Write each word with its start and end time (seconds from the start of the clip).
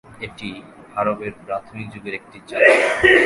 এটি 0.27 0.49
আরবের 0.99 1.33
প্রাথমিক 1.45 1.87
যুগের 1.93 2.13
একটি 2.19 2.37
জাতি। 2.49 2.71